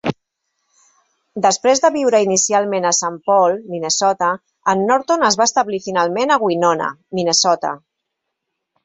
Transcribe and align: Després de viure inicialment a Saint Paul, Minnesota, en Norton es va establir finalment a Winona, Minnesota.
Després 1.45 1.81
de 1.83 1.91
viure 1.97 2.21
inicialment 2.27 2.87
a 2.89 2.93
Saint 2.99 3.19
Paul, 3.27 3.53
Minnesota, 3.73 4.31
en 4.75 4.81
Norton 4.93 5.27
es 5.29 5.39
va 5.43 5.47
establir 5.51 5.81
finalment 5.85 6.35
a 6.37 6.39
Winona, 6.45 6.89
Minnesota. 7.21 7.75